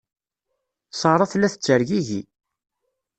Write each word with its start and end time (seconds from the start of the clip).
Sarah 0.99 1.29
tella 1.31 1.49
tettergigi. 1.53 2.21